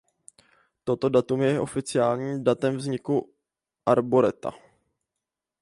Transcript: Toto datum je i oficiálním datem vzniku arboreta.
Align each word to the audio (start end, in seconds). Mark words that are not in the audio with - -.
Toto 0.83 1.09
datum 1.09 1.41
je 1.41 1.55
i 1.55 1.59
oficiálním 1.59 2.43
datem 2.43 2.77
vzniku 2.77 3.33
arboreta. 3.85 4.51